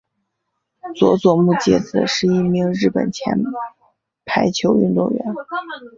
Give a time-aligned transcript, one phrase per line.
[0.95, 3.37] 佐佐木节子是一名日本前
[4.25, 5.23] 排球运动员。